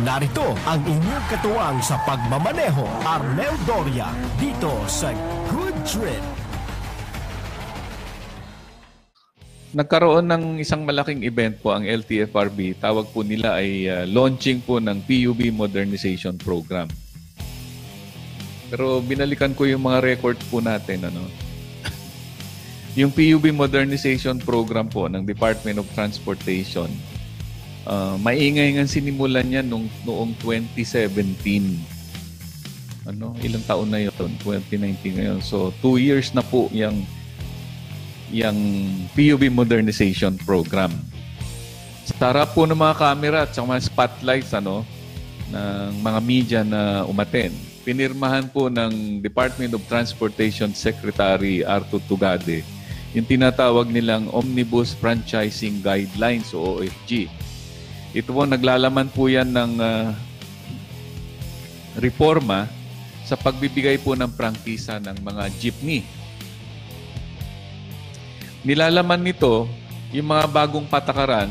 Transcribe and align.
Narito 0.00 0.56
ang 0.64 0.80
inyong 0.80 1.26
katuwang 1.28 1.76
sa 1.84 2.00
pagmamaneho, 2.08 2.88
Arnel 3.04 3.52
Doria, 3.68 4.08
dito 4.40 4.80
sa 4.88 5.12
Good 5.52 5.76
Trip. 5.84 6.24
Nagkaroon 9.76 10.24
ng 10.24 10.44
isang 10.56 10.88
malaking 10.88 11.20
event 11.28 11.60
po 11.60 11.76
ang 11.76 11.84
LTFRB. 11.84 12.80
Tawag 12.80 13.12
po 13.12 13.20
nila 13.20 13.60
ay 13.60 13.92
uh, 13.92 14.08
launching 14.08 14.64
po 14.64 14.80
ng 14.80 15.04
PUB 15.04 15.52
Modernization 15.52 16.40
Program. 16.40 16.88
Pero 18.72 19.04
binalikan 19.04 19.52
ko 19.52 19.68
yung 19.68 19.84
mga 19.84 20.00
records 20.00 20.40
po 20.48 20.64
natin. 20.64 21.12
Ano? 21.12 21.28
yung 22.98 23.12
PUB 23.12 23.52
Modernization 23.52 24.40
Program 24.40 24.88
po 24.88 25.12
ng 25.12 25.28
Department 25.28 25.76
of 25.76 25.86
Transportation, 25.92 26.88
uh, 27.86 28.16
maingay 28.20 28.76
nga 28.76 28.88
sinimulan 28.88 29.46
niya 29.46 29.62
nung, 29.64 29.88
noong 30.04 30.34
2017. 30.42 33.08
Ano, 33.08 33.32
ilang 33.40 33.64
taon 33.64 33.88
na 33.88 34.00
yun? 34.00 34.12
2019 34.44 35.18
ngayon. 35.18 35.40
So, 35.40 35.72
two 35.80 35.96
years 35.96 36.32
na 36.36 36.44
po 36.44 36.68
yung 36.72 37.04
yung 38.30 38.58
PUB 39.18 39.50
Modernization 39.50 40.38
Program. 40.46 40.94
Sa 42.06 42.30
harap 42.30 42.54
po 42.54 42.62
ng 42.62 42.78
mga 42.78 42.94
camera 42.94 43.38
at 43.42 43.54
mga 43.54 43.82
spotlights 43.82 44.54
ano, 44.54 44.86
ng 45.50 45.98
mga 45.98 46.20
media 46.22 46.60
na 46.62 47.02
umaten, 47.10 47.50
pinirmahan 47.82 48.46
po 48.46 48.70
ng 48.70 49.18
Department 49.18 49.74
of 49.74 49.82
Transportation 49.90 50.70
Secretary 50.70 51.66
Arthur 51.66 51.98
Tugade 52.06 52.62
yung 53.10 53.26
tinatawag 53.26 53.90
nilang 53.90 54.30
Omnibus 54.30 54.94
Franchising 54.94 55.82
Guidelines 55.82 56.54
o 56.54 56.78
OFG. 56.78 57.26
Ito 58.10 58.34
po, 58.34 58.42
naglalaman 58.42 59.08
po 59.14 59.30
yan 59.30 59.50
ng 59.54 59.72
uh, 59.78 60.10
reforma 61.98 62.66
sa 63.26 63.38
pagbibigay 63.38 63.98
po 64.02 64.18
ng 64.18 64.30
prangkisa 64.34 64.98
ng 64.98 65.22
mga 65.22 65.44
jeepney 65.62 66.02
Nilalaman 68.60 69.24
nito 69.24 69.64
yung 70.12 70.36
mga 70.36 70.44
bagong 70.52 70.84
patakaran 70.84 71.48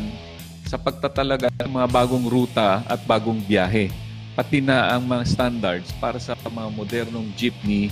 sa 0.69 0.77
pagtatalaga 0.77 1.49
ng 1.49 1.81
mga 1.81 1.89
bagong 1.89 2.29
ruta 2.29 2.85
at 2.85 3.01
bagong 3.01 3.41
biyahe. 3.41 3.89
Pati 4.37 4.61
na 4.61 4.93
ang 4.93 5.09
mga 5.09 5.25
standards 5.25 5.89
para 5.97 6.21
sa 6.21 6.37
mga 6.37 6.69
modernong 6.69 7.33
jeepney 7.33 7.89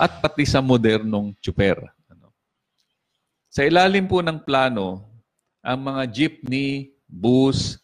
at 0.00 0.16
pati 0.16 0.48
sa 0.48 0.64
modernong 0.64 1.36
chuper. 1.44 1.76
Ano? 2.08 2.32
Sa 3.52 3.68
ilalim 3.68 4.08
po 4.08 4.24
ng 4.24 4.40
plano, 4.40 5.04
ang 5.60 5.84
mga 5.84 6.08
jeepney, 6.08 6.88
bus, 7.04 7.76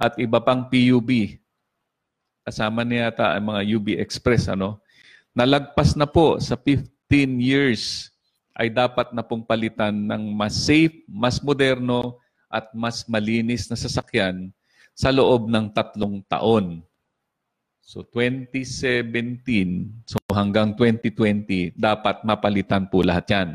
at 0.00 0.16
iba 0.16 0.40
pang 0.40 0.64
PUB, 0.64 1.36
kasama 2.40 2.80
niya 2.80 3.12
yata 3.12 3.36
ang 3.36 3.52
mga 3.52 3.60
UB 3.76 3.86
Express, 4.00 4.48
ano, 4.48 4.80
nalagpas 5.36 5.92
na 5.92 6.08
po 6.08 6.40
sa 6.40 6.56
15 6.56 6.88
years 7.36 8.08
ay 8.56 8.72
dapat 8.72 9.12
na 9.12 9.20
pong 9.20 9.44
palitan 9.44 9.92
ng 9.92 10.32
mas 10.32 10.56
safe, 10.56 11.04
mas 11.04 11.36
moderno, 11.44 12.16
at 12.50 12.74
mas 12.74 13.06
malinis 13.06 13.70
na 13.70 13.78
sasakyan 13.78 14.50
sa 14.90 15.14
loob 15.14 15.46
ng 15.46 15.70
tatlong 15.70 16.18
taon. 16.26 16.82
So 17.78 18.02
2017, 18.02 20.02
so 20.02 20.18
hanggang 20.34 20.74
2020, 20.74 21.78
dapat 21.78 22.26
mapalitan 22.26 22.90
po 22.90 23.06
lahat 23.06 23.26
yan. 23.30 23.48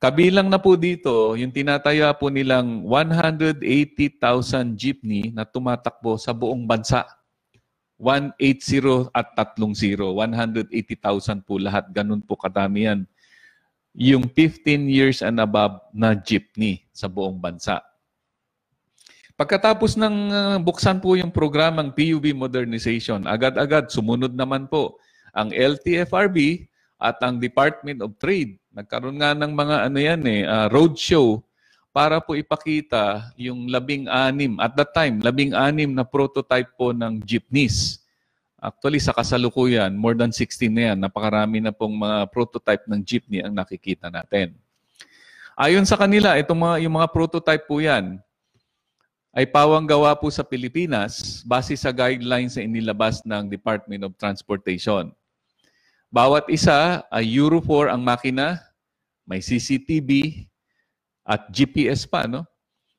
Kabilang 0.00 0.48
na 0.48 0.56
po 0.56 0.80
dito, 0.80 1.36
yung 1.36 1.52
tinataya 1.52 2.08
po 2.16 2.32
nilang 2.32 2.88
180,000 2.88 3.60
jeepney 4.72 5.28
na 5.28 5.44
tumatakbo 5.44 6.16
sa 6.16 6.32
buong 6.32 6.64
bansa. 6.64 7.04
180 8.00 9.12
at 9.12 9.36
30. 9.36 10.00
180,000 10.00 11.44
po 11.44 11.60
lahat. 11.60 11.84
Ganun 11.92 12.24
po 12.24 12.32
kadami 12.40 12.88
yan 12.88 13.04
yung 13.96 14.30
15 14.30 14.86
years 14.86 15.18
and 15.22 15.42
above 15.42 15.82
na 15.90 16.14
jeepney 16.14 16.86
sa 16.94 17.10
buong 17.10 17.38
bansa. 17.38 17.82
Pagkatapos 19.34 19.96
ng 19.96 20.16
uh, 20.30 20.56
buksan 20.60 21.00
po 21.00 21.16
yung 21.16 21.32
programang 21.32 21.96
PUB 21.96 22.36
Modernization, 22.36 23.24
agad-agad 23.24 23.88
sumunod 23.88 24.36
naman 24.36 24.68
po 24.68 25.00
ang 25.32 25.48
LTFRB 25.48 26.68
at 27.00 27.16
ang 27.24 27.40
Department 27.40 28.04
of 28.04 28.12
Trade. 28.20 28.59
Nagkaroon 28.70 29.18
nga 29.18 29.34
ng 29.34 29.52
mga 29.52 29.76
ano 29.90 29.98
yan 29.98 30.22
eh, 30.26 30.42
uh, 30.46 30.66
roadshow 30.70 31.42
para 31.90 32.22
po 32.22 32.38
ipakita 32.38 33.34
yung 33.34 33.66
labing-anim, 33.66 34.62
at 34.62 34.78
that 34.78 34.94
time, 34.94 35.18
labing-anim 35.18 35.90
na 35.90 36.06
prototype 36.06 36.70
po 36.78 36.94
ng 36.94 37.18
jeepneys 37.26 38.00
Actually, 38.60 39.00
sa 39.00 39.16
kasalukuyan, 39.16 39.88
more 39.96 40.12
than 40.12 40.28
16 40.28 40.68
na 40.68 40.92
yan. 40.92 40.98
Napakarami 41.00 41.64
na 41.64 41.72
pong 41.72 41.96
mga 41.96 42.28
prototype 42.28 42.84
ng 42.84 43.00
jeepney 43.00 43.40
ang 43.40 43.56
nakikita 43.56 44.12
natin. 44.12 44.52
Ayon 45.56 45.88
sa 45.88 45.96
kanila, 45.96 46.36
itong 46.36 46.60
mga, 46.60 46.76
yung 46.84 47.00
mga 47.00 47.08
prototype 47.08 47.64
po 47.64 47.80
yan, 47.80 48.20
ay 49.32 49.48
pawang 49.48 49.88
gawa 49.88 50.12
po 50.12 50.28
sa 50.28 50.44
Pilipinas 50.44 51.40
base 51.48 51.72
sa 51.72 51.88
guidelines 51.88 52.52
na 52.52 52.68
inilabas 52.68 53.24
ng 53.24 53.48
Department 53.48 54.04
of 54.04 54.12
Transportation. 54.20 55.08
Bawat 56.10 56.50
isa 56.50 57.06
ay 57.06 57.38
Euro 57.38 57.62
4 57.62 57.94
ang 57.94 58.02
makina, 58.02 58.58
may 59.22 59.38
CCTV 59.38 60.42
at 61.22 61.46
GPS 61.54 62.02
pa, 62.02 62.26
no? 62.26 62.42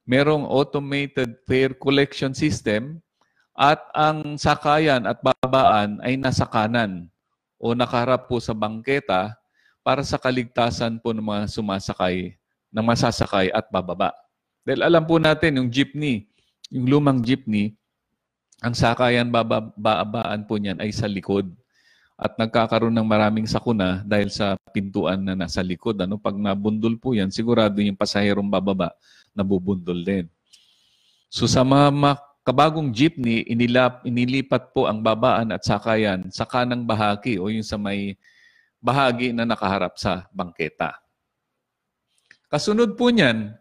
Merong 0.07 0.47
automated 0.47 1.35
fare 1.43 1.75
collection 1.75 2.31
system 2.31 3.03
at 3.51 3.83
ang 3.91 4.39
sakayan 4.39 5.03
at 5.03 5.19
babaan 5.19 5.99
ay 6.07 6.15
nasa 6.15 6.47
kanan 6.47 7.11
o 7.59 7.75
nakaharap 7.75 8.31
po 8.31 8.39
sa 8.39 8.55
bangketa 8.55 9.35
para 9.83 10.07
sa 10.07 10.15
kaligtasan 10.15 11.03
po 11.03 11.11
ng 11.11 11.19
mga 11.19 11.51
sumasakay, 11.51 12.31
ng 12.71 12.85
masasakay 12.87 13.51
at 13.51 13.67
bababa. 13.67 14.15
Dahil 14.63 14.87
alam 14.87 15.03
po 15.03 15.19
natin, 15.19 15.59
yung 15.59 15.67
jeepney, 15.67 16.31
yung 16.71 16.87
lumang 16.87 17.19
jeepney, 17.19 17.75
ang 18.63 18.71
sakayan 18.71 19.27
babaan 19.27 20.47
po 20.47 20.55
niyan 20.55 20.79
ay 20.79 20.95
sa 20.95 21.11
likod. 21.11 21.51
At 22.21 22.37
nagkakaroon 22.37 22.93
ng 22.93 23.07
maraming 23.09 23.49
sakuna 23.49 24.05
dahil 24.05 24.29
sa 24.29 24.53
pintuan 24.69 25.25
na 25.25 25.33
nasa 25.33 25.65
likod. 25.65 25.97
Ano? 25.97 26.21
Pag 26.21 26.37
nabundol 26.37 27.01
po 27.01 27.17
yan, 27.17 27.33
sigurado 27.33 27.81
yung 27.81 27.97
pasaherong 27.97 28.45
bababa, 28.45 28.93
nabubundol 29.33 29.97
din. 30.05 30.29
So 31.33 31.49
sa 31.49 31.65
mga 31.65 32.21
kabagong 32.45 32.93
jeepney, 32.93 33.41
inilap, 33.49 34.05
inilipat 34.05 34.69
po 34.69 34.85
ang 34.85 35.01
babaan 35.01 35.49
at 35.49 35.65
sakayan 35.65 36.29
sa 36.29 36.45
kanang 36.45 36.85
bahagi 36.85 37.41
o 37.41 37.49
yung 37.49 37.65
sa 37.65 37.81
may 37.81 38.13
bahagi 38.77 39.33
na 39.33 39.41
nakaharap 39.41 39.97
sa 39.97 40.29
bangketa. 40.29 40.93
Kasunod 42.53 42.93
po 42.93 43.09
niyan, 43.09 43.57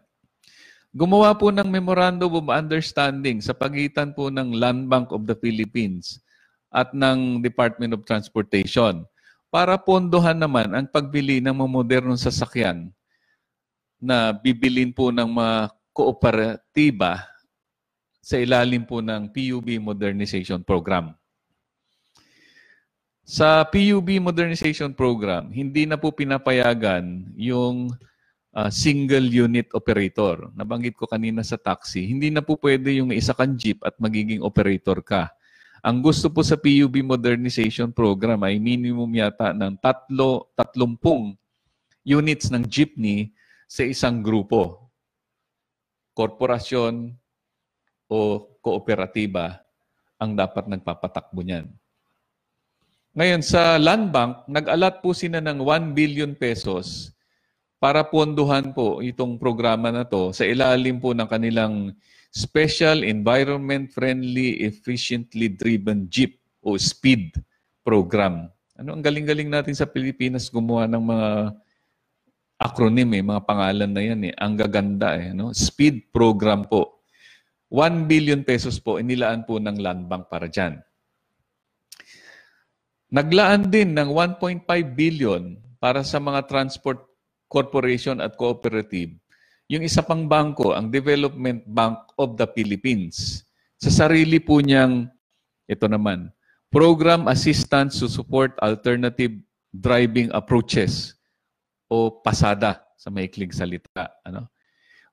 gumawa 0.93 1.33
po 1.33 1.49
ng 1.49 1.65
Memorandum 1.65 2.29
of 2.37 2.53
Understanding 2.53 3.41
sa 3.41 3.57
pagitan 3.57 4.13
po 4.13 4.29
ng 4.29 4.53
Land 4.53 4.85
Bank 4.85 5.09
of 5.09 5.25
the 5.25 5.33
Philippines 5.33 6.21
at 6.71 6.95
ng 6.95 7.43
Department 7.43 7.93
of 7.99 8.07
Transportation 8.07 9.03
para 9.51 9.75
pondohan 9.75 10.39
naman 10.39 10.71
ang 10.71 10.87
pagbili 10.87 11.43
ng 11.43 11.51
mga 11.51 11.69
modernong 11.69 12.19
sasakyan 12.19 12.87
na 13.99 14.31
bibilin 14.31 14.95
po 14.95 15.11
ng 15.11 15.27
mga 15.27 15.75
kooperatiba 15.91 17.27
sa 18.23 18.39
ilalim 18.39 18.87
po 18.87 19.03
ng 19.03 19.27
PUB 19.29 19.77
Modernization 19.83 20.63
Program. 20.63 21.11
Sa 23.27 23.67
PUB 23.67 24.23
Modernization 24.23 24.95
Program, 24.95 25.51
hindi 25.51 25.83
na 25.85 25.99
po 25.99 26.15
pinapayagan 26.15 27.35
yung 27.35 27.91
uh, 28.55 28.69
single 28.71 29.27
unit 29.27 29.67
operator. 29.75 30.51
Nabanggit 30.55 30.95
ko 30.95 31.07
kanina 31.07 31.43
sa 31.43 31.59
taxi, 31.59 32.07
hindi 32.07 32.31
na 32.31 32.43
po 32.43 32.55
pwede 32.59 32.97
yung 32.97 33.11
isa 33.11 33.35
kang 33.35 33.55
jeep 33.59 33.83
at 33.83 33.95
magiging 33.99 34.41
operator 34.41 34.99
ka. 35.03 35.31
Ang 35.81 36.05
gusto 36.05 36.29
po 36.29 36.45
sa 36.45 36.61
PUB 36.61 37.01
Modernization 37.01 37.89
Program 37.89 38.37
ay 38.45 38.61
minimum 38.61 39.09
yata 39.17 39.49
ng 39.49 39.81
tatlo, 39.81 40.53
tatlumpung 40.53 41.33
units 42.05 42.53
ng 42.53 42.69
jeepney 42.69 43.33
sa 43.65 43.81
isang 43.81 44.21
grupo. 44.21 44.93
Korporasyon, 46.13 47.17
o 48.11 48.43
kooperatiba 48.61 49.63
ang 50.21 50.37
dapat 50.37 50.69
nagpapatakbo 50.69 51.41
niyan. 51.41 51.65
Ngayon, 53.17 53.41
sa 53.41 53.79
Land 53.81 54.13
Bank, 54.13 54.45
nag-alat 54.51 55.01
po 55.01 55.15
sila 55.17 55.41
ng 55.41 55.63
1 55.63 55.97
billion 55.97 56.31
pesos 56.37 57.15
para 57.81 58.05
ponduhan 58.05 58.69
po 58.75 59.01
itong 59.01 59.41
programa 59.41 59.89
na 59.89 60.05
to 60.05 60.29
sa 60.29 60.45
ilalim 60.45 61.01
po 61.01 61.17
ng 61.17 61.25
kanilang 61.25 61.95
Special 62.31 63.03
Environment 63.03 63.91
Friendly 63.91 64.63
Efficiently 64.63 65.51
Driven 65.51 66.07
Jeep 66.07 66.39
o 66.63 66.79
SPEED 66.79 67.43
program. 67.83 68.47
Ano 68.79 68.95
ang 68.95 69.03
galing-galing 69.03 69.51
natin 69.51 69.75
sa 69.75 69.83
Pilipinas 69.83 70.47
gumawa 70.47 70.87
ng 70.87 71.03
mga 71.03 71.29
acronym 72.55 73.11
eh, 73.19 73.23
mga 73.25 73.43
pangalan 73.43 73.91
na 73.91 74.01
yan 74.01 74.21
eh. 74.31 74.33
Ang 74.39 74.55
gaganda 74.55 75.19
eh, 75.19 75.35
no? 75.35 75.51
SPEED 75.51 76.15
program 76.15 76.63
po. 76.65 77.03
1 77.67 78.07
billion 78.07 78.43
pesos 78.47 78.79
po 78.79 78.99
inilaan 78.99 79.43
po 79.43 79.59
ng 79.59 79.75
Land 79.79 80.07
Bank 80.07 80.31
para 80.31 80.47
dyan. 80.47 80.79
Naglaan 83.11 83.67
din 83.67 83.91
ng 83.91 84.07
1.5 84.07 84.63
billion 84.95 85.59
para 85.83 85.99
sa 85.99 86.15
mga 86.23 86.47
transport 86.47 87.03
corporation 87.51 88.23
at 88.23 88.39
cooperative. 88.39 89.20
Yung 89.71 89.87
isa 89.87 90.03
pang 90.03 90.27
bangko, 90.27 90.75
ang 90.75 90.91
Development 90.91 91.63
Bank 91.63 92.11
of 92.19 92.35
the 92.35 92.43
Philippines. 92.43 93.47
Sa 93.79 93.87
sarili 93.87 94.35
po 94.43 94.59
niyang, 94.59 95.07
ito 95.63 95.87
naman, 95.87 96.27
Program 96.67 97.31
Assistance 97.31 98.03
to 98.03 98.11
Support 98.11 98.59
Alternative 98.59 99.31
Driving 99.71 100.27
Approaches 100.35 101.15
o 101.87 102.11
PASADA 102.19 102.83
sa 102.99 103.07
maikling 103.07 103.55
salita. 103.55 104.11
Ano? 104.27 104.51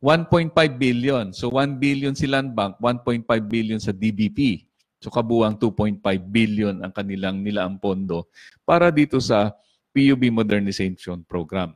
1.5 0.03 0.51
billion. 0.75 1.31
So 1.31 1.55
1 1.55 1.79
billion 1.79 2.19
si 2.19 2.27
Land 2.27 2.59
Bank, 2.59 2.83
1.5 2.83 3.31
billion 3.47 3.79
sa 3.79 3.95
DBP. 3.95 4.67
So 4.99 5.15
kabuang 5.15 5.55
2.5 5.63 6.03
billion 6.35 6.83
ang 6.83 6.91
kanilang 6.91 7.47
nilaang 7.47 7.79
pondo 7.79 8.27
para 8.67 8.91
dito 8.91 9.23
sa 9.23 9.55
PUB 9.95 10.35
Modernization 10.35 11.23
Program. 11.23 11.71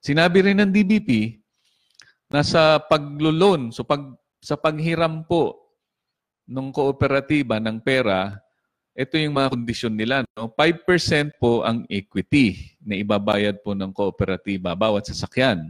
Sinabi 0.00 0.40
rin 0.40 0.58
ng 0.64 0.72
DBP 0.72 1.36
na 2.32 2.40
sa 2.40 2.80
paglo-loan, 2.80 3.68
so 3.68 3.84
pag, 3.84 4.00
sa 4.40 4.56
paghiram 4.56 5.20
po 5.28 5.60
ng 6.48 6.72
kooperatiba 6.72 7.60
ng 7.60 7.78
pera, 7.84 8.40
ito 8.96 9.14
yung 9.20 9.36
mga 9.36 9.52
kondisyon 9.54 9.94
nila. 9.94 10.24
No? 10.34 10.50
5% 10.56 11.36
po 11.36 11.62
ang 11.62 11.84
equity 11.86 12.76
na 12.82 12.98
ibabayad 12.98 13.60
po 13.62 13.76
ng 13.76 13.92
kooperatiba 13.92 14.74
bawat 14.74 15.06
sasakyan. 15.06 15.68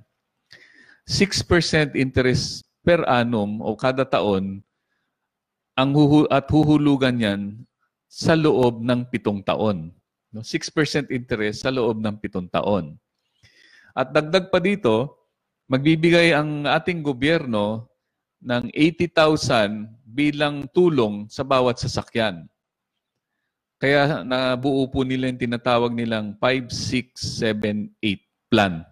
6% 1.05 1.99
interest 1.99 2.63
per 2.87 3.03
annum 3.05 3.59
o 3.61 3.75
kada 3.75 4.07
taon 4.07 4.63
ang 5.75 5.91
huhu 5.91 6.29
at 6.31 6.47
huhulugan 6.49 7.19
yan 7.19 7.41
sa 8.07 8.39
loob 8.39 8.79
ng 8.83 9.07
pitong 9.11 9.43
taon. 9.43 9.91
No? 10.31 10.47
6% 10.47 11.11
interest 11.11 11.67
sa 11.67 11.71
loob 11.75 11.99
ng 11.99 12.15
pitong 12.19 12.47
taon. 12.47 12.95
At 13.95 14.15
dagdag 14.15 14.49
pa 14.51 14.59
dito, 14.63 15.27
magbibigay 15.71 16.35
ang 16.35 16.67
ating 16.67 17.03
gobyerno 17.03 17.91
ng 18.43 18.73
80,000 18.73 19.87
bilang 20.03 20.67
tulong 20.73 21.29
sa 21.31 21.47
bawat 21.47 21.79
sasakyan. 21.79 22.49
Kaya 23.81 24.21
nabuo 24.27 24.85
po 24.93 25.07
nila 25.07 25.33
yung 25.33 25.41
tinatawag 25.41 25.97
nilang 25.97 26.37
5, 26.37 26.69
6, 26.69 27.17
7, 27.17 27.89
8 27.97 28.53
plan. 28.53 28.85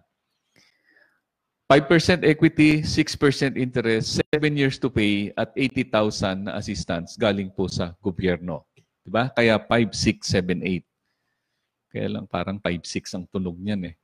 5% 1.69 2.25
equity, 2.25 2.81
6% 2.81 3.61
interest, 3.61 4.25
7 4.33 4.57
years 4.57 4.81
to 4.81 4.89
pay, 4.89 5.29
at 5.37 5.53
80,000 5.53 6.49
na 6.49 6.57
assistance 6.57 7.21
galing 7.21 7.53
po 7.53 7.69
sa 7.69 7.93
gobyerno. 8.01 8.65
Diba? 9.05 9.29
Kaya 9.37 9.61
5, 9.61 9.93
6, 9.93 10.25
7, 10.25 10.65
8. 10.65 11.93
Kaya 11.93 12.07
lang 12.09 12.25
parang 12.25 12.57
5, 12.57 12.89
6 12.89 13.17
ang 13.21 13.25
tunog 13.29 13.61
niyan 13.61 13.93
eh. 13.93 13.95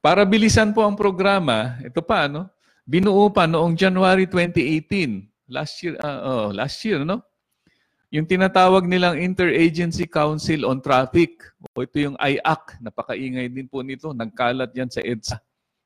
Para 0.00 0.24
bilisan 0.24 0.72
po 0.72 0.80
ang 0.80 0.96
programa, 0.96 1.76
ito 1.84 2.00
pa, 2.00 2.24
no? 2.24 2.48
binuo 2.88 3.28
pa 3.28 3.44
noong 3.44 3.76
January 3.76 4.24
2018. 4.24 5.28
Last 5.52 5.76
year, 5.84 5.94
uh, 6.00 6.20
oh, 6.24 6.48
last 6.56 6.80
year, 6.88 7.04
no? 7.04 7.20
Yung 8.10 8.26
tinatawag 8.26 8.88
nilang 8.88 9.20
Interagency 9.20 10.08
Council 10.08 10.66
on 10.66 10.82
Traffic, 10.82 11.38
o 11.76 11.84
ito 11.86 12.00
yung 12.00 12.16
IAC, 12.18 12.82
napakaingay 12.82 13.46
din 13.52 13.70
po 13.70 13.84
nito, 13.84 14.10
nagkalat 14.10 14.74
yan 14.74 14.90
sa 14.90 15.04
EDSA 15.04 15.38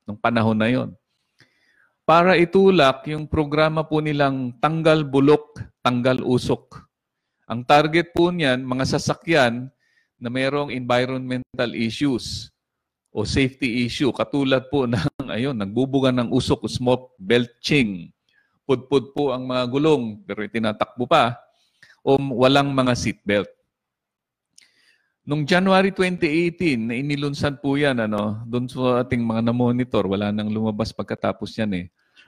nung 0.07 0.17
panahon 0.17 0.57
na 0.57 0.71
yon. 0.71 0.89
Para 2.07 2.39
itulak 2.39 3.05
yung 3.11 3.27
programa 3.27 3.83
po 3.83 3.99
nilang 3.99 4.55
Tanggal 4.57 5.05
Bulok, 5.05 5.59
Tanggal 5.83 6.23
Usok. 6.23 6.87
Ang 7.51 7.67
target 7.67 8.15
po 8.15 8.31
niyan, 8.31 8.63
mga 8.63 8.97
sasakyan 8.97 9.69
na 10.17 10.29
mayroong 10.31 10.71
environmental 10.71 11.75
issues 11.77 12.54
o 13.15 13.23
safety 13.23 13.87
issue, 13.87 14.11
katulad 14.11 14.67
po 14.67 14.83
ng 14.91 15.31
ayun, 15.31 15.55
nagbubuga 15.55 16.11
ng 16.11 16.35
usok, 16.35 16.67
smoke, 16.67 17.15
belching, 17.15 18.11
pudpud 18.67 19.15
po 19.15 19.31
ang 19.31 19.47
mga 19.47 19.63
gulong, 19.71 20.19
pero 20.27 20.43
tinatakbo 20.43 21.07
pa, 21.07 21.39
o 22.03 22.19
walang 22.19 22.75
mga 22.75 22.91
seatbelt. 22.91 23.47
Nung 25.25 25.47
January 25.47 25.89
2018, 25.89 26.91
na 26.91 26.93
inilunsad 26.93 27.57
po 27.63 27.79
yan, 27.79 27.97
ano, 28.03 28.43
doon 28.45 28.69
sa 28.69 29.01
ating 29.01 29.23
mga 29.23 29.41
na-monitor, 29.47 30.05
wala 30.05 30.29
nang 30.29 30.51
lumabas 30.51 30.93
pagkatapos 30.93 31.55
yan 31.57 31.71
eh. 31.73 31.85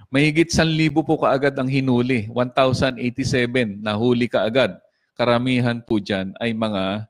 Mahigit 0.08 0.50
1,000 0.50 0.90
po 1.04 1.20
kaagad 1.20 1.54
ang 1.60 1.70
hinuli. 1.70 2.26
1,087 2.32 3.84
na 3.84 3.94
huli 3.94 4.26
kaagad. 4.26 4.80
Karamihan 5.14 5.78
po 5.84 6.00
dyan 6.00 6.32
ay 6.42 6.56
mga 6.56 7.06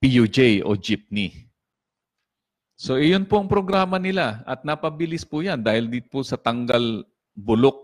PUJ 0.00 0.64
o 0.64 0.78
jeepney. 0.78 1.49
So 2.80 2.96
iyon 2.96 3.28
po 3.28 3.36
ang 3.36 3.44
programa 3.44 4.00
nila 4.00 4.40
at 4.48 4.64
napabilis 4.64 5.20
po 5.20 5.44
yan 5.44 5.60
dahil 5.60 5.84
dito 5.84 6.08
po 6.08 6.24
sa 6.24 6.40
tanggal 6.40 7.04
bulok, 7.36 7.76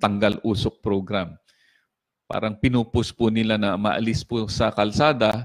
tanggal 0.00 0.40
usok 0.40 0.80
program. 0.80 1.36
Parang 2.24 2.56
pinupus 2.56 3.12
po 3.12 3.28
nila 3.28 3.60
na 3.60 3.76
maalis 3.76 4.24
po 4.24 4.48
sa 4.48 4.72
kalsada 4.72 5.44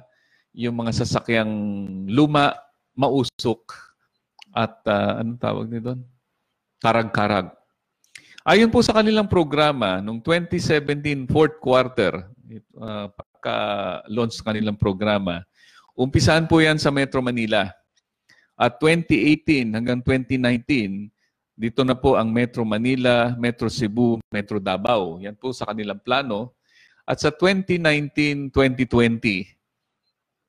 yung 0.56 0.80
mga 0.80 1.04
sasakyang 1.04 1.52
luma, 2.08 2.56
mausok, 2.96 3.76
at 4.56 4.80
uh, 4.88 5.20
anong 5.20 5.44
tawag 5.44 5.68
nito 5.68 5.92
doon? 5.92 6.00
Karag-karag. 6.80 7.52
Ayon 8.48 8.72
po 8.72 8.80
sa 8.80 8.96
kanilang 8.96 9.28
programa, 9.28 10.00
noong 10.00 10.24
2017 10.24 11.28
fourth 11.28 11.60
quarter, 11.60 12.32
uh, 12.80 13.12
pagka-launch 13.12 14.40
kanilang 14.40 14.80
programa, 14.80 15.44
umpisahan 15.92 16.48
po 16.48 16.64
yan 16.64 16.80
sa 16.80 16.96
Metro 16.96 17.20
Manila. 17.20 17.76
At 18.56 18.80
2018 18.80 19.75
hanggang 19.75 20.00
2019, 20.00 21.12
dito 21.56 21.84
na 21.84 21.96
po 21.96 22.16
ang 22.16 22.31
Metro 22.31 22.63
Manila, 22.63 23.36
Metro 23.36 23.68
Cebu, 23.68 24.19
Metro 24.31 24.60
Davao. 24.63 25.19
Yan 25.19 25.36
po 25.36 25.52
sa 25.52 25.68
kanilang 25.68 26.00
plano. 26.00 26.56
At 27.04 27.19
sa 27.19 27.31
2019-2020, 27.31 28.52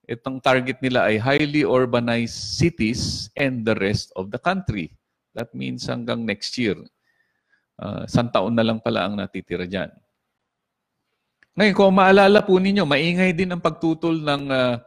itong 0.06 0.38
target 0.38 0.78
nila 0.82 1.10
ay 1.10 1.18
highly 1.18 1.66
urbanized 1.66 2.58
cities 2.58 3.26
and 3.34 3.66
the 3.66 3.74
rest 3.78 4.14
of 4.14 4.30
the 4.30 4.38
country. 4.38 4.94
That 5.34 5.50
means 5.54 5.86
hanggang 5.90 6.22
next 6.22 6.54
year. 6.58 6.78
Uh, 7.76 8.06
isang 8.08 8.30
taon 8.32 8.54
na 8.54 8.64
lang 8.64 8.78
pala 8.80 9.04
ang 9.04 9.18
natitira 9.18 9.66
dyan. 9.66 9.90
Ngayon, 11.58 11.74
kung 11.74 11.92
maalala 11.92 12.40
po 12.46 12.56
ninyo, 12.56 12.86
maingay 12.86 13.34
din 13.34 13.52
ang 13.52 13.60
pagtutol 13.60 14.16
ng 14.22 14.44
uh, 14.48 14.78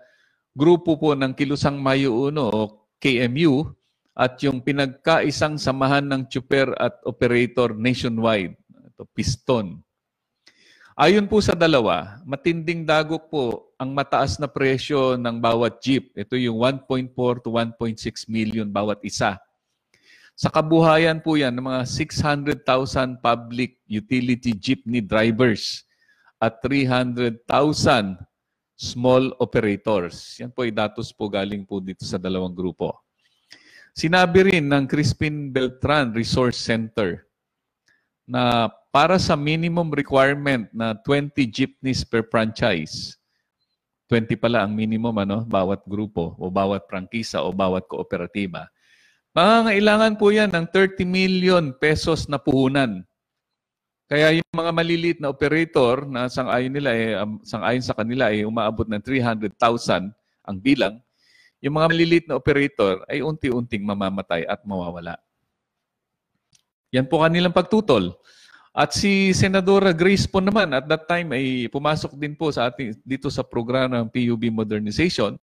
grupo 0.55 0.97
po 0.97 1.13
ng 1.13 1.35
Kilusang 1.35 1.77
Mayo 1.77 2.15
Uno 2.15 2.43
o 2.49 2.79
KMU 2.99 3.71
at 4.11 4.35
yung 4.43 4.59
pinagkaisang 4.59 5.55
samahan 5.55 6.03
ng 6.03 6.27
chuper 6.27 6.75
at 6.75 6.99
operator 7.07 7.71
nationwide, 7.71 8.59
ito, 8.59 9.07
Piston. 9.15 9.79
Ayon 10.99 11.31
po 11.31 11.39
sa 11.39 11.55
dalawa, 11.55 12.19
matinding 12.27 12.83
dagok 12.83 13.31
po 13.31 13.71
ang 13.79 13.95
mataas 13.95 14.35
na 14.35 14.51
presyo 14.51 15.15
ng 15.15 15.39
bawat 15.39 15.79
jeep. 15.79 16.11
Ito 16.11 16.35
yung 16.35 16.59
1.4 16.59 17.15
to 17.39 17.55
1.6 17.55 18.27
million 18.27 18.67
bawat 18.67 18.99
isa. 19.07 19.39
Sa 20.35 20.51
kabuhayan 20.51 21.23
po 21.23 21.39
yan 21.39 21.55
ng 21.55 21.63
mga 21.63 21.83
600,000 21.87 23.23
public 23.23 23.79
utility 23.87 24.51
jeepney 24.51 24.99
drivers 24.99 25.87
at 26.43 26.59
300,000 26.63 27.47
small 28.79 29.35
operators. 29.43 30.39
Yan 30.39 30.55
po 30.55 30.63
ay 30.63 30.71
datos 30.71 31.11
po 31.11 31.27
galing 31.27 31.67
po 31.67 31.83
dito 31.83 32.07
sa 32.07 32.15
dalawang 32.15 32.55
grupo. 32.55 32.95
Sinabi 33.91 34.55
rin 34.55 34.71
ng 34.71 34.87
Crispin 34.87 35.51
Beltran 35.51 36.15
Resource 36.15 36.55
Center 36.55 37.27
na 38.23 38.71
para 38.95 39.19
sa 39.19 39.35
minimum 39.35 39.91
requirement 39.91 40.71
na 40.71 40.95
20 40.95 41.35
jeepneys 41.51 42.07
per 42.07 42.23
franchise, 42.31 43.19
20 44.07 44.39
pala 44.39 44.63
ang 44.63 44.71
minimum 44.71 45.13
ano, 45.19 45.43
bawat 45.43 45.83
grupo 45.83 46.39
o 46.39 46.47
bawat 46.47 46.87
prangkisa 46.87 47.43
o 47.43 47.51
bawat 47.51 47.83
kooperatiba. 47.91 48.71
Pangangailangan 49.35 50.17
po 50.17 50.31
yan 50.31 50.49
ng 50.49 50.65
30 50.71 51.05
million 51.05 51.69
pesos 51.75 52.25
na 52.31 52.41
puhunan. 52.41 53.05
Kaya 54.09 54.41
yung 54.41 54.49
mga 54.57 54.71
maliliit 54.73 55.19
na 55.21 55.29
operator 55.29 56.09
na 56.09 56.25
sang-ayon 56.25 56.73
nila 56.73 56.89
eh, 56.97 57.13
um, 57.13 57.37
sang-ayon 57.45 57.85
sa 57.85 57.93
kanila 57.93 58.33
ay 58.33 58.41
eh, 58.41 58.49
umaabot 58.49 58.89
ng 58.89 58.97
300,000 59.05 59.53
ang 60.49 60.57
bilang, 60.57 60.97
yung 61.61 61.77
mga 61.77 61.87
maliliit 61.93 62.25
na 62.25 62.41
operator 62.41 63.05
ay 63.05 63.21
unti-unting 63.21 63.85
mamamatay 63.85 64.49
at 64.49 64.65
mawawala. 64.65 65.13
Yan 66.89 67.05
po 67.05 67.21
kanilang 67.21 67.53
pagtutol. 67.53 68.17
At 68.73 68.97
si 68.97 69.29
Senadora 69.37 69.93
Grace 69.93 70.25
po 70.25 70.41
naman 70.41 70.73
at 70.73 70.89
that 70.89 71.05
time 71.05 71.29
ay 71.37 71.69
pumasok 71.69 72.17
din 72.17 72.33
po 72.33 72.49
sa 72.49 72.73
ating 72.73 72.97
dito 73.05 73.29
sa 73.29 73.45
programa 73.45 74.01
ng 74.01 74.09
PUB 74.09 74.49
Modernization. 74.49 75.37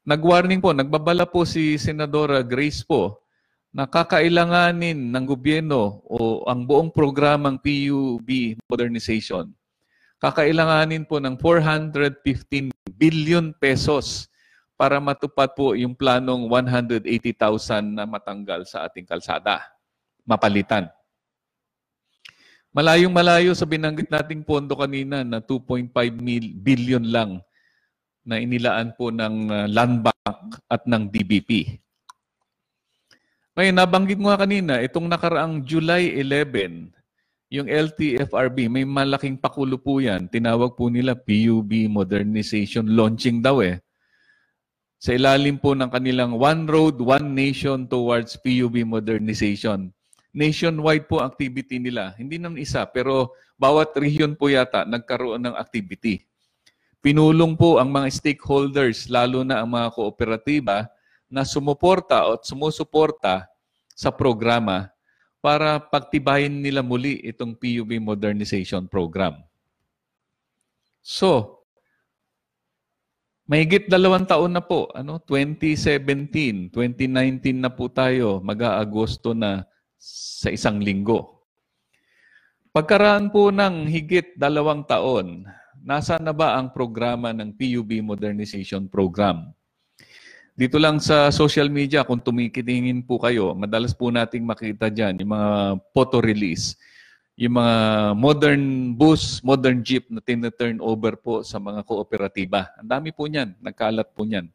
Nag-warning 0.00 0.64
po, 0.64 0.72
nagbabala 0.72 1.28
po 1.28 1.44
si 1.44 1.76
Senadora 1.76 2.40
Grace 2.40 2.80
po 2.80 3.25
na 3.76 3.84
kakailanganin 3.84 5.12
ng 5.12 5.24
gobyerno 5.28 6.00
o 6.08 6.48
ang 6.48 6.64
buong 6.64 6.88
programang 6.88 7.60
PUB 7.60 8.56
modernization, 8.72 9.52
kakailanganin 10.16 11.04
po 11.04 11.20
ng 11.20 11.36
415 11.36 12.72
billion 12.96 13.52
pesos 13.60 14.32
para 14.80 14.96
matupad 14.96 15.52
po 15.52 15.76
yung 15.76 15.92
planong 15.92 16.48
180,000 16.48 17.04
na 18.00 18.08
matanggal 18.08 18.64
sa 18.64 18.88
ating 18.88 19.04
kalsada. 19.04 19.60
Mapalitan. 20.24 20.88
Malayong 22.72 23.12
malayo 23.12 23.52
sa 23.52 23.68
binanggit 23.68 24.08
nating 24.08 24.40
pondo 24.40 24.72
kanina 24.72 25.20
na 25.20 25.36
2.5 25.36 25.92
billion 26.64 27.04
lang 27.04 27.44
na 28.24 28.40
inilaan 28.40 28.96
po 28.96 29.12
ng 29.12 29.52
uh, 29.52 29.68
Land 29.68 30.00
Bank 30.00 30.64
at 30.72 30.80
ng 30.88 31.12
DBP. 31.12 31.76
Ngayon, 33.56 33.72
nabanggit 33.72 34.20
mo 34.20 34.28
nga 34.28 34.44
kanina, 34.44 34.84
itong 34.84 35.08
nakaraang 35.08 35.64
July 35.64 36.12
11, 36.12 36.92
yung 37.48 37.64
LTFRB, 37.64 38.68
may 38.68 38.84
malaking 38.84 39.40
pakulo 39.40 39.80
po 39.80 39.96
yan. 39.96 40.28
Tinawag 40.28 40.76
po 40.76 40.92
nila 40.92 41.16
PUB 41.16 41.88
Modernization 41.88 42.84
Launching 42.84 43.40
daw 43.40 43.64
eh. 43.64 43.80
Sa 45.00 45.16
ilalim 45.16 45.56
po 45.56 45.72
ng 45.72 45.88
kanilang 45.88 46.36
One 46.36 46.68
Road, 46.68 47.00
One 47.00 47.32
Nation 47.32 47.88
towards 47.88 48.36
PUB 48.36 48.84
Modernization. 48.84 49.88
Nationwide 50.36 51.08
po 51.08 51.24
activity 51.24 51.80
nila. 51.80 52.12
Hindi 52.20 52.36
naman 52.36 52.60
isa, 52.60 52.84
pero 52.84 53.32
bawat 53.56 53.96
region 53.96 54.36
po 54.36 54.52
yata 54.52 54.84
nagkaroon 54.84 55.40
ng 55.40 55.56
activity. 55.56 56.28
Pinulong 57.00 57.56
po 57.56 57.80
ang 57.80 57.88
mga 57.88 58.12
stakeholders, 58.20 59.08
lalo 59.08 59.48
na 59.48 59.64
ang 59.64 59.72
mga 59.72 59.96
kooperatiba, 59.96 60.92
na 61.26 61.42
sumuporta 61.42 62.26
o 62.30 62.38
sumusuporta 62.38 63.46
sa 63.96 64.10
programa 64.12 64.90
para 65.40 65.78
pagtibayin 65.78 66.52
nila 66.52 66.82
muli 66.82 67.22
itong 67.22 67.54
PUB 67.54 68.02
Modernization 68.02 68.90
Program. 68.90 69.40
So, 71.00 71.62
mahigit 73.46 73.86
dalawang 73.86 74.26
taon 74.26 74.58
na 74.58 74.62
po, 74.62 74.90
ano, 74.90 75.22
2017, 75.22 76.74
2019 76.74 77.62
na 77.62 77.70
po 77.70 77.86
tayo, 77.86 78.42
mag-aagosto 78.42 79.32
na 79.32 79.64
sa 79.96 80.50
isang 80.52 80.82
linggo. 80.82 81.46
Pagkaraan 82.76 83.32
po 83.32 83.48
ng 83.48 83.88
higit 83.88 84.36
dalawang 84.36 84.84
taon, 84.84 85.48
nasa 85.80 86.20
na 86.20 86.36
ba 86.36 86.60
ang 86.60 86.74
programa 86.76 87.32
ng 87.32 87.56
PUB 87.56 88.04
Modernization 88.04 88.84
Program? 88.84 89.55
Dito 90.56 90.80
lang 90.80 90.96
sa 90.96 91.28
social 91.28 91.68
media, 91.68 92.00
kung 92.00 92.16
tumikitingin 92.16 93.04
po 93.04 93.20
kayo, 93.20 93.52
madalas 93.52 93.92
po 93.92 94.08
nating 94.08 94.40
makita 94.40 94.88
dyan 94.88 95.20
yung 95.20 95.36
mga 95.36 95.50
photo 95.92 96.16
release, 96.16 96.80
yung 97.36 97.60
mga 97.60 97.76
modern 98.16 98.96
bus, 98.96 99.44
modern 99.44 99.84
jeep 99.84 100.08
na 100.08 100.24
tina-turn 100.24 100.80
over 100.80 101.12
po 101.20 101.44
sa 101.44 101.60
mga 101.60 101.84
kooperatiba. 101.84 102.72
Ang 102.80 102.88
dami 102.88 103.12
po 103.12 103.28
niyan, 103.28 103.52
nagkalat 103.60 104.08
po 104.16 104.24
niyan. 104.24 104.48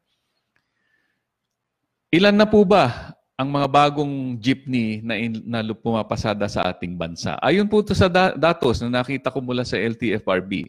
Ilan 2.09 2.33
na 2.33 2.49
po 2.49 2.65
ba 2.65 3.13
ang 3.37 3.53
mga 3.53 3.67
bagong 3.69 4.41
jeepney 4.41 5.05
na, 5.05 5.13
in, 5.21 5.37
na 5.45 5.61
pumapasada 5.69 6.49
sa 6.49 6.65
ating 6.73 6.97
bansa? 6.97 7.37
Ayon 7.45 7.69
po 7.69 7.85
ito 7.85 7.93
sa 7.93 8.09
da- 8.09 8.33
datos 8.33 8.81
na 8.81 9.05
nakita 9.05 9.29
ko 9.29 9.37
mula 9.37 9.61
sa 9.61 9.77
LTFRB. 9.77 10.65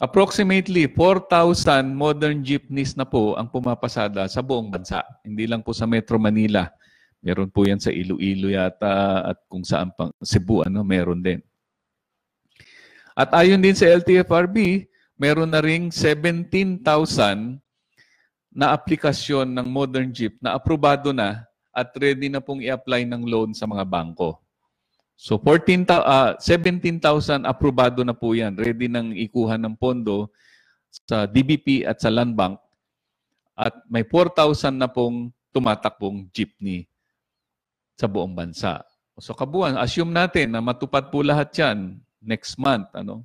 Approximately 0.00 0.88
4,000 0.96 1.92
modern 1.92 2.40
jeepneys 2.40 2.96
na 2.96 3.04
po 3.04 3.36
ang 3.36 3.52
pumapasada 3.52 4.24
sa 4.30 4.40
buong 4.40 4.72
bansa. 4.72 5.04
Hindi 5.20 5.44
lang 5.44 5.60
po 5.60 5.76
sa 5.76 5.84
Metro 5.84 6.16
Manila. 6.16 6.72
Meron 7.22 7.52
po 7.52 7.68
yan 7.68 7.78
sa 7.78 7.92
Iloilo 7.92 8.48
yata 8.50 9.22
at 9.30 9.38
kung 9.46 9.62
saan 9.62 9.92
pang 9.92 10.10
Cebu, 10.24 10.64
ano, 10.64 10.82
meron 10.82 11.20
din. 11.20 11.38
At 13.12 13.30
ayon 13.36 13.60
din 13.60 13.76
sa 13.76 13.86
LTFRB, 13.86 14.88
meron 15.20 15.52
na 15.52 15.60
ring 15.60 15.92
17,000 15.92 17.60
na 18.52 18.74
aplikasyon 18.74 19.48
ng 19.48 19.68
modern 19.68 20.10
jeep 20.10 20.40
na 20.40 20.56
aprobado 20.56 21.12
na 21.12 21.44
at 21.72 21.88
ready 21.96 22.28
na 22.28 22.40
pong 22.40 22.60
i-apply 22.60 23.08
ng 23.08 23.22
loan 23.24 23.56
sa 23.56 23.64
mga 23.64 23.84
bangko. 23.88 24.36
So 25.22 25.38
14, 25.38 25.86
uh, 25.86 26.34
17,000 26.34 27.46
aprobado 27.46 28.02
na 28.02 28.10
po 28.10 28.34
yan. 28.34 28.58
Ready 28.58 28.90
nang 28.90 29.14
ikuha 29.14 29.54
ng 29.54 29.78
pondo 29.78 30.34
sa 31.06 31.30
DBP 31.30 31.86
at 31.86 32.02
sa 32.02 32.10
Land 32.10 32.34
Bank. 32.34 32.58
At 33.54 33.86
may 33.86 34.02
4,000 34.02 34.74
na 34.74 34.90
pong 34.90 35.30
tumatakbong 35.54 36.26
jeepney 36.34 36.90
sa 37.94 38.10
buong 38.10 38.34
bansa. 38.34 38.82
So 39.22 39.30
kabuuan, 39.38 39.78
assume 39.78 40.10
natin 40.10 40.58
na 40.58 40.58
matupad 40.58 41.06
po 41.06 41.22
lahat 41.22 41.54
yan 41.54 42.02
next 42.18 42.58
month. 42.58 42.90
Ano? 42.90 43.22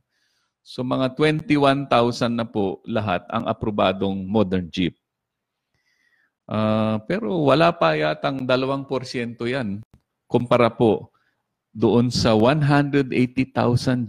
So 0.61 0.85
mga 0.85 1.17
21,000 1.17 1.89
na 2.29 2.45
po 2.45 2.77
lahat 2.85 3.25
ang 3.33 3.49
aprobadong 3.49 4.21
modern 4.21 4.69
jeep. 4.69 4.93
Uh, 6.45 7.01
pero 7.09 7.41
wala 7.41 7.73
pa 7.73 7.97
yatang 7.97 8.45
2% 8.45 8.85
yan 9.49 9.81
kumpara 10.29 10.69
po 10.69 11.09
doon 11.77 12.09
sa 12.09 12.33
180,000 12.33 13.13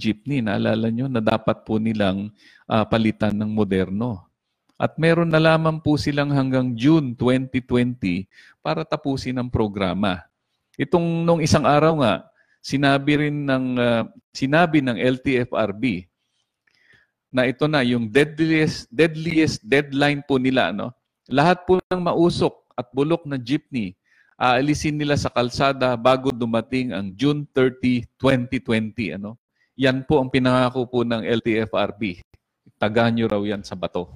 jeepney. 0.00 0.40
Naalala 0.40 0.88
nyo 0.88 1.04
na 1.04 1.20
dapat 1.20 1.68
po 1.68 1.76
nilang 1.76 2.32
uh, 2.64 2.88
palitan 2.88 3.37
ng 3.37 3.52
moderno. 3.52 4.25
At 4.80 4.96
meron 4.96 5.28
na 5.28 5.37
lamang 5.37 5.84
po 5.84 6.00
silang 6.00 6.32
hanggang 6.32 6.72
June 6.72 7.12
2020 7.12 8.25
para 8.64 8.88
tapusin 8.88 9.37
ang 9.37 9.52
programa. 9.52 10.25
Itong 10.80 11.28
nung 11.28 11.44
isang 11.44 11.68
araw 11.68 12.00
nga, 12.00 12.14
sinabi 12.64 13.28
rin 13.28 13.44
ng 13.44 13.66
uh, 13.76 14.02
sinabi 14.32 14.80
ng 14.80 14.96
LTFRB 14.96 16.08
na 17.28 17.44
ito 17.44 17.68
na 17.68 17.84
yung 17.84 18.08
deadliest 18.08 18.88
deadliest 18.88 19.60
deadline 19.60 20.25
po 20.25 20.40
nila 20.40 20.72
no. 20.72 20.88
Lahat 21.28 21.68
po 21.68 21.76
ng 21.76 22.00
mausok 22.00 22.64
at 22.72 22.88
bulok 22.96 23.28
na 23.28 23.37
jeepney 23.37 23.92
aalisin 24.38 24.95
nila 24.95 25.18
sa 25.18 25.35
kalsada 25.35 25.99
bago 25.99 26.30
dumating 26.30 26.95
ang 26.95 27.11
June 27.11 27.42
30, 27.50 28.07
2020. 28.14 29.18
Ano? 29.18 29.35
Yan 29.75 30.07
po 30.07 30.23
ang 30.23 30.30
pinangako 30.30 30.87
po 30.87 31.02
ng 31.02 31.26
LTFRB. 31.26 32.23
Taga 32.78 33.11
nyo 33.11 33.26
raw 33.26 33.42
yan 33.42 33.66
sa 33.66 33.75
bato. 33.75 34.14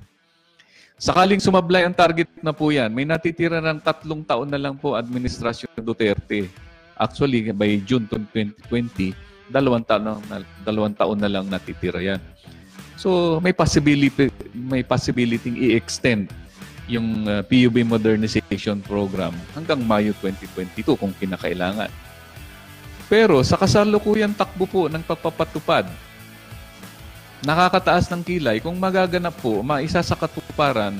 Sakaling 1.02 1.42
sumablay 1.42 1.82
ang 1.82 1.98
target 1.98 2.30
na 2.38 2.54
po 2.54 2.70
yan, 2.70 2.94
may 2.94 3.02
natitira 3.02 3.58
ng 3.58 3.82
tatlong 3.82 4.22
taon 4.22 4.46
na 4.46 4.60
lang 4.62 4.78
po 4.78 4.94
administrasyon 4.94 5.82
Duterte. 5.82 6.46
Actually, 6.94 7.50
by 7.50 7.82
June 7.82 8.06
2020, 8.06 9.10
dalawang 9.50 9.82
taon 9.82 10.06
na, 10.06 10.38
dalawang 10.62 10.94
taon 10.94 11.18
na 11.18 11.26
lang 11.26 11.50
natitira 11.50 11.98
yan. 11.98 12.22
So, 12.94 13.42
may 13.42 13.50
possibility 13.50 14.30
may 14.54 14.86
possibility 14.86 15.50
i-extend 15.74 16.30
yung 16.90 17.26
uh, 17.26 17.42
PUB 17.46 17.86
Modernization 17.86 18.82
Program 18.82 19.34
hanggang 19.54 19.78
Mayo 19.82 20.14
2022 20.18 20.98
kung 20.98 21.14
kinakailangan. 21.14 21.90
Pero 23.06 23.44
sa 23.44 23.60
kasalukuyan 23.60 24.32
takbo 24.32 24.64
po 24.64 24.88
ng 24.88 25.04
pagpapatupad, 25.04 25.86
nakakataas 27.44 28.08
ng 28.08 28.22
kilay 28.24 28.56
kung 28.62 28.78
magaganap 28.78 29.34
po, 29.38 29.60
maisa 29.60 30.00
sa 30.00 30.16
katuparan 30.16 30.96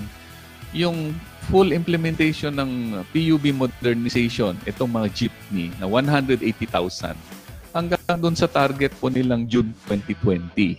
yung 0.77 1.15
full 1.51 1.75
implementation 1.75 2.55
ng 2.55 3.03
PUB 3.11 3.51
modernization, 3.51 4.55
itong 4.69 4.91
mga 4.93 5.09
jeepney 5.11 5.75
na 5.81 5.89
180,000 5.89 7.17
hanggang 7.73 8.21
doon 8.21 8.37
sa 8.37 8.47
target 8.47 8.93
po 9.01 9.09
nilang 9.09 9.49
June 9.49 9.73
2020. 9.89 10.77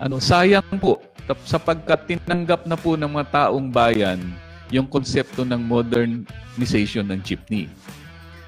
Ano, 0.00 0.18
sayang 0.18 0.80
po 0.80 0.98
sapagkat 1.46 2.06
tinanggap 2.06 2.66
na 2.66 2.74
po 2.74 2.98
ng 2.98 3.08
mga 3.08 3.26
taong 3.30 3.70
bayan 3.70 4.18
yung 4.72 4.88
konsepto 4.88 5.44
ng 5.44 5.60
modernization 5.60 7.04
ng 7.04 7.20
jeepney. 7.20 7.68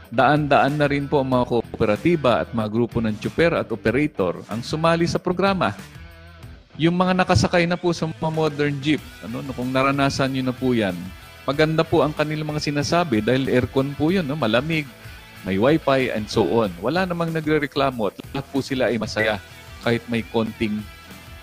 Daan-daan 0.08 0.78
na 0.78 0.88
rin 0.88 1.04
po 1.04 1.20
ang 1.20 1.28
mga 1.28 1.44
kooperatiba 1.52 2.40
at 2.40 2.48
mga 2.56 2.68
grupo 2.72 3.02
ng 3.02 3.12
tsuper 3.18 3.52
at 3.58 3.68
operator 3.68 4.40
ang 4.48 4.64
sumali 4.64 5.04
sa 5.04 5.20
programa. 5.20 5.76
Yung 6.80 6.96
mga 6.96 7.14
nakasakay 7.22 7.66
na 7.66 7.78
po 7.78 7.94
sa 7.94 8.10
mga 8.10 8.32
modern 8.34 8.74
jeep, 8.82 9.02
ano, 9.22 9.44
kung 9.54 9.70
naranasan 9.70 10.34
nyo 10.34 10.50
na 10.50 10.54
po 10.54 10.74
yan, 10.74 10.96
maganda 11.46 11.86
po 11.86 12.02
ang 12.02 12.10
kanilang 12.10 12.50
mga 12.50 12.62
sinasabi 12.72 13.22
dahil 13.22 13.46
aircon 13.46 13.94
po 13.94 14.10
yun, 14.10 14.26
no? 14.26 14.34
malamig, 14.34 14.88
may 15.44 15.60
wifi 15.60 16.08
and 16.10 16.26
so 16.26 16.42
on. 16.50 16.72
Wala 16.80 17.04
namang 17.04 17.30
nagre-reklamo 17.30 18.10
at 18.10 18.16
lahat 18.32 18.46
po 18.48 18.58
sila 18.64 18.90
ay 18.90 18.96
masaya 18.96 19.36
kahit 19.84 20.02
may 20.08 20.24
konting 20.24 20.80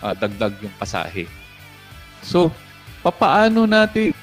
uh, 0.01 0.17
dagdag 0.17 0.57
yung 0.59 0.73
pasahe. 0.75 1.29
So, 2.21 2.49
papaano 3.01 3.65
natin 3.65 4.13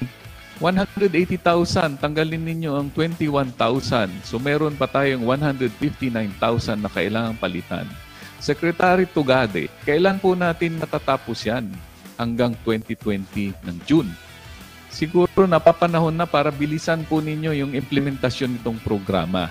180,000, 0.59 2.03
tanggalin 2.03 2.43
ninyo 2.43 2.75
ang 2.75 2.91
21,000. 2.91 4.27
So 4.27 4.43
meron 4.43 4.75
pa 4.75 4.91
tayong 4.91 5.23
159,000 5.23 6.83
na 6.83 6.91
kailangang 6.91 7.39
palitan. 7.39 7.87
Secretary 8.43 9.07
Tugade, 9.07 9.71
kailan 9.87 10.19
po 10.19 10.35
natin 10.35 10.75
matatapos 10.75 11.47
yan? 11.47 11.71
Hanggang 12.19 12.51
2020 12.67 13.55
ng 13.63 13.77
June. 13.87 14.11
siguro 14.91 15.47
napapanahon 15.47 16.11
na 16.11 16.27
para 16.27 16.51
bilisan 16.51 17.07
po 17.07 17.23
ninyo 17.23 17.55
yung 17.55 17.71
implementasyon 17.71 18.59
nitong 18.59 18.83
programa. 18.83 19.47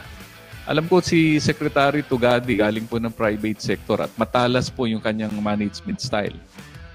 Alam 0.68 0.84
ko 0.84 1.00
si 1.00 1.40
Secretary 1.40 2.04
Tugadi 2.04 2.60
galing 2.60 2.84
po 2.84 3.00
ng 3.00 3.08
private 3.08 3.56
sector 3.56 4.04
at 4.04 4.12
matalas 4.20 4.68
po 4.68 4.84
yung 4.84 5.00
kanyang 5.00 5.32
management 5.40 5.96
style. 5.96 6.37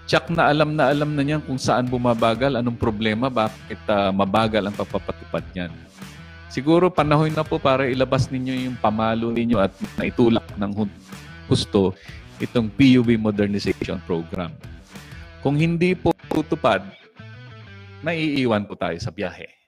Tsak 0.06 0.30
na 0.30 0.46
alam 0.54 0.78
na 0.78 0.94
alam 0.94 1.18
na 1.18 1.26
niyan 1.26 1.42
kung 1.42 1.58
saan 1.58 1.90
bumabagal, 1.90 2.54
anong 2.54 2.78
problema, 2.78 3.34
bakit 3.34 3.82
ah, 3.90 4.14
mabagal 4.14 4.62
ang 4.62 4.78
pagpapatupad 4.78 5.42
niyan. 5.58 5.74
Siguro 6.54 6.94
panahon 6.94 7.34
na 7.34 7.42
po 7.42 7.58
para 7.58 7.90
ilabas 7.90 8.30
ninyo 8.30 8.70
yung 8.70 8.78
pamalo 8.78 9.34
ninyo 9.34 9.58
at 9.58 9.74
naitulak 9.98 10.46
ng 10.54 10.86
husto 11.50 11.98
itong 12.38 12.70
PUB 12.70 13.18
Modernization 13.18 13.98
Program. 14.06 14.54
Kung 15.42 15.58
hindi 15.58 15.98
po 15.98 16.14
tutupad, 16.30 16.86
naiiwan 18.06 18.70
po 18.70 18.78
tayo 18.78 19.02
sa 19.02 19.10
biyahe. 19.10 19.63